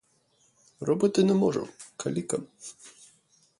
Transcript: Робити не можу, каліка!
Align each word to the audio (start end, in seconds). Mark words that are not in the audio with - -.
Робити 0.79 1.23
не 1.23 1.33
можу, 1.33 1.67
каліка! 1.97 2.39